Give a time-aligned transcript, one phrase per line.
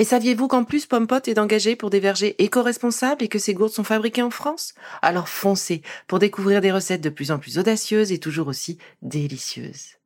[0.00, 3.72] Et saviez-vous qu'en plus Pompot est engagé pour des vergers éco-responsables et que ces gourdes
[3.72, 4.74] sont fabriquées en France?
[5.02, 9.96] Alors foncez pour découvrir des recettes de plus en plus audacieuses et toujours aussi délicieuses.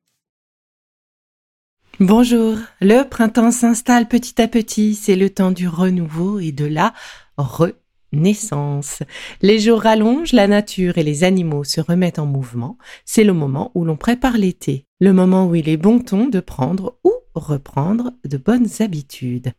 [2.01, 6.95] Bonjour, le printemps s'installe petit à petit, c'est le temps du renouveau et de la
[7.37, 9.03] renaissance.
[9.43, 13.71] Les jours rallongent, la nature et les animaux se remettent en mouvement, c'est le moment
[13.75, 18.13] où l'on prépare l'été, le moment où il est bon ton de prendre ou reprendre
[18.25, 19.53] de bonnes habitudes.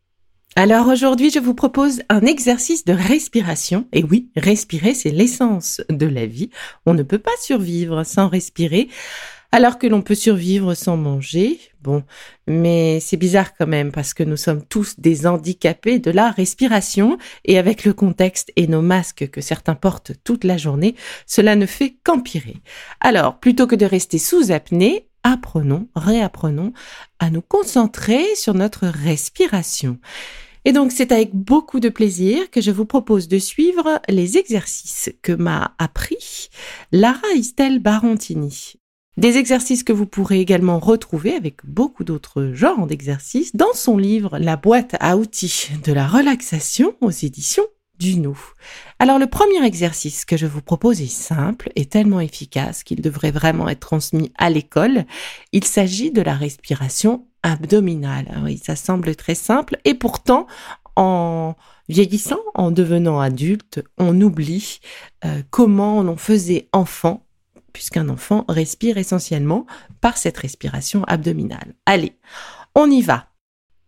[0.56, 3.88] Alors aujourd'hui, je vous propose un exercice de respiration.
[3.92, 6.52] Et oui, respirer, c'est l'essence de la vie.
[6.86, 8.88] On ne peut pas survivre sans respirer,
[9.52, 11.60] alors que l'on peut survivre sans manger.
[11.82, 12.04] Bon,
[12.46, 17.18] mais c'est bizarre quand même parce que nous sommes tous des handicapés de la respiration
[17.46, 20.94] et avec le contexte et nos masques que certains portent toute la journée,
[21.26, 22.58] cela ne fait qu'empirer.
[23.00, 26.74] Alors, plutôt que de rester sous apnée, apprenons, réapprenons
[27.20, 29.98] à nous concentrer sur notre respiration.
[30.66, 35.12] Et donc c'est avec beaucoup de plaisir que je vous propose de suivre les exercices
[35.22, 36.50] que m'a appris
[36.92, 38.76] Lara Estelle Barontini.
[39.18, 44.40] Des exercices que vous pourrez également retrouver avec beaucoup d'autres genres d'exercices dans son livre
[44.40, 47.68] La boîte à outils de la relaxation aux éditions
[48.00, 48.40] du nous.
[49.00, 53.32] Alors le premier exercice que je vous propose est simple et tellement efficace qu'il devrait
[53.32, 55.06] vraiment être transmis à l'école.
[55.52, 58.26] Il s'agit de la respiration abdominale.
[58.34, 60.48] Ah oui, ça semble très simple et pourtant
[60.96, 61.56] en
[61.90, 64.80] vieillissant, en devenant adulte, on oublie
[65.26, 67.26] euh, comment on faisait enfant
[67.74, 69.66] puisqu'un enfant respire essentiellement
[70.00, 71.74] par cette respiration abdominale.
[71.86, 72.16] Allez,
[72.76, 73.33] on y va.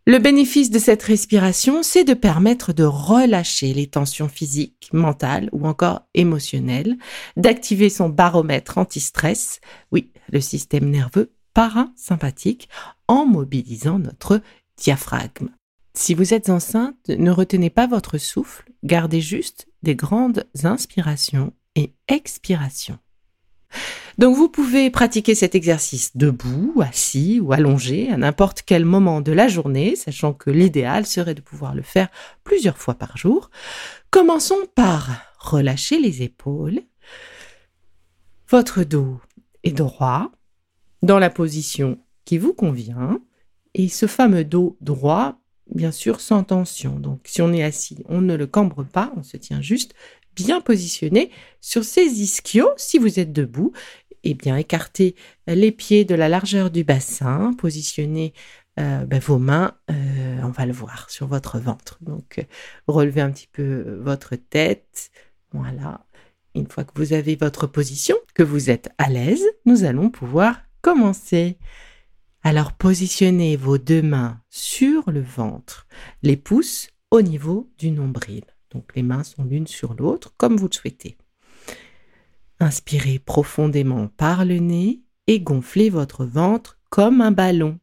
[0.08, 5.66] Le bénéfice de cette respiration, c'est de permettre de relâcher les tensions physiques, mentales ou
[5.66, 6.98] encore émotionnelles,
[7.38, 9.62] d'activer son baromètre anti-stress,
[9.92, 12.70] oui, le système nerveux parasympathique,
[13.08, 14.42] en mobilisant notre
[14.78, 15.50] diaphragme.
[15.96, 21.96] Si vous êtes enceinte, ne retenez pas votre souffle, gardez juste des grandes inspirations et
[22.10, 23.00] expirations.
[24.18, 29.34] Donc vous pouvez pratiquer cet exercice debout, assis ou allongé à n'importe quel moment de
[29.34, 32.08] la journée, sachant que l'idéal serait de pouvoir le faire
[32.44, 33.50] plusieurs fois par jour.
[34.12, 35.10] Commençons par
[35.40, 36.82] relâcher les épaules.
[38.50, 39.20] Votre dos
[39.64, 40.32] est droit,
[41.02, 43.20] dans la position qui vous convient,
[43.74, 45.40] et ce fameux dos droit,
[45.74, 47.00] bien sûr, sans tension.
[47.00, 49.94] Donc si on est assis, on ne le cambre pas, on se tient juste
[50.36, 51.32] bien positionné
[51.62, 53.72] sur ses ischios si vous êtes debout
[54.26, 55.16] eh bien, écartez
[55.48, 58.34] les pieds de la largeur du bassin, positionnez
[58.80, 61.98] euh, ben, vos mains, euh, on va le voir, sur votre ventre.
[62.02, 62.44] Donc, euh,
[62.88, 65.12] relevez un petit peu votre tête.
[65.54, 66.06] Voilà.
[66.56, 70.62] Une fois que vous avez votre position, que vous êtes à l'aise, nous allons pouvoir
[70.82, 71.58] commencer.
[72.44, 75.88] Alors, positionnez vos deux mains sur le ventre,
[76.24, 78.44] les pouces au niveau du nombril.
[78.72, 81.18] Donc, les mains sont l'une sur l'autre, comme vous le souhaitez.
[82.60, 87.80] Inspirez profondément par le nez et gonflez votre ventre comme un ballon.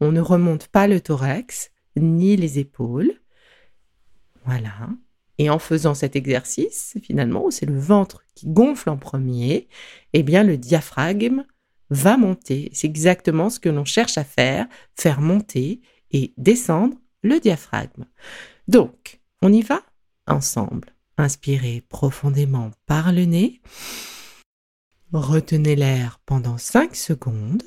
[0.00, 3.12] On ne remonte pas le thorax ni les épaules.
[4.44, 4.88] Voilà.
[5.38, 9.68] Et en faisant cet exercice, finalement, c'est le ventre qui gonfle en premier,
[10.12, 11.44] eh bien le diaphragme
[11.90, 12.70] va monter.
[12.72, 15.80] C'est exactement ce que l'on cherche à faire, faire monter
[16.10, 18.04] et descendre le diaphragme.
[18.68, 19.82] Donc, on y va?
[20.26, 20.94] Ensemble.
[21.20, 23.60] Inspirez profondément par le nez.
[25.12, 27.62] Retenez l'air pendant 5 secondes.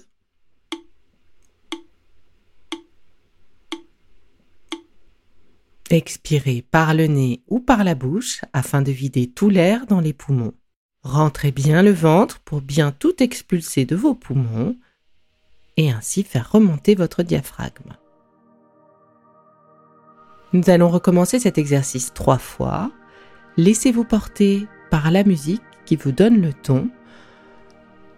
[5.91, 10.13] Expirez par le nez ou par la bouche afin de vider tout l'air dans les
[10.13, 10.55] poumons.
[11.03, 14.75] Rentrez bien le ventre pour bien tout expulser de vos poumons
[15.77, 17.94] et ainsi faire remonter votre diaphragme.
[20.53, 22.91] Nous allons recommencer cet exercice trois fois
[23.57, 26.89] Laissez-vous porter par la musique qui vous donne le ton.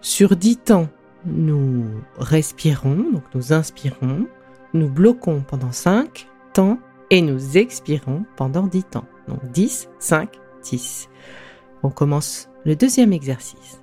[0.00, 0.88] Sur dix temps,
[1.26, 1.84] nous
[2.18, 4.26] respirons, donc nous inspirons,
[4.72, 6.78] nous bloquons pendant 5 temps
[7.10, 9.06] et nous expirons pendant 10 temps.
[9.28, 11.08] Donc 10, 5, 10.
[11.82, 13.80] On commence le deuxième exercice.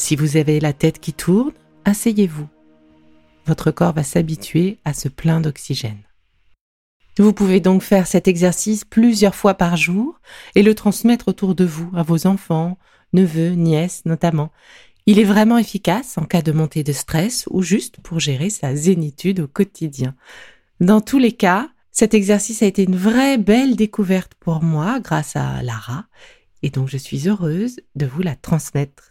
[0.00, 1.52] Si vous avez la tête qui tourne,
[1.84, 2.48] asseyez-vous.
[3.44, 6.00] Votre corps va s'habituer à ce plein d'oxygène.
[7.18, 10.18] Vous pouvez donc faire cet exercice plusieurs fois par jour
[10.54, 12.78] et le transmettre autour de vous, à vos enfants,
[13.12, 14.50] neveux, nièces notamment.
[15.04, 18.74] Il est vraiment efficace en cas de montée de stress ou juste pour gérer sa
[18.74, 20.14] zénitude au quotidien.
[20.80, 25.36] Dans tous les cas, cet exercice a été une vraie belle découverte pour moi grâce
[25.36, 26.06] à Lara
[26.62, 29.10] et donc je suis heureuse de vous la transmettre.